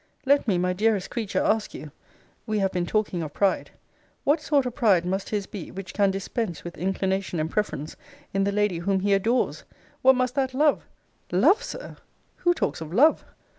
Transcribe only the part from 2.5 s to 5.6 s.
have been talking of pride,) What sort of pride must his